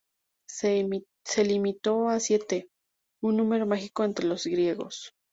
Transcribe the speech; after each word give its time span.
Se 0.49 1.43
limitó 1.43 2.09
a 2.09 2.19
siete, 2.19 2.69
un 3.21 3.37
número 3.37 3.67
mágico 3.67 4.03
entre 4.03 4.25
los 4.25 4.47
griegos. 4.47 5.13